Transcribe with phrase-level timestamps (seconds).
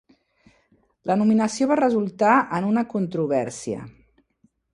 [1.11, 3.87] La nominació va resultar en una controvèrsia.